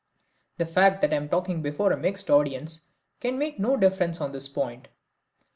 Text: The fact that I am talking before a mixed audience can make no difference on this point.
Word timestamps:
The 0.57 0.65
fact 0.65 1.01
that 1.01 1.13
I 1.13 1.15
am 1.15 1.29
talking 1.29 1.61
before 1.61 1.91
a 1.91 1.95
mixed 1.95 2.31
audience 2.31 2.87
can 3.19 3.37
make 3.37 3.59
no 3.59 3.77
difference 3.77 4.19
on 4.19 4.31
this 4.31 4.47
point. 4.47 4.87